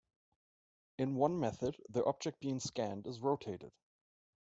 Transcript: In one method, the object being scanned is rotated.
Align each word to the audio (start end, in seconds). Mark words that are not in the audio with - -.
In 0.97 1.13
one 1.13 1.39
method, 1.39 1.77
the 1.89 2.03
object 2.05 2.39
being 2.39 2.59
scanned 2.59 3.05
is 3.05 3.21
rotated. 3.21 3.71